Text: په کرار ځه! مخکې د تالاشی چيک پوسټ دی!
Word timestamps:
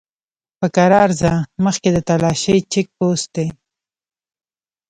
په 0.59 0.67
کرار 0.75 1.09
ځه! 1.21 1.33
مخکې 1.65 1.89
د 1.91 1.97
تالاشی 2.07 2.57
چيک 2.71 2.87
پوسټ 2.97 3.29
دی! 3.35 3.47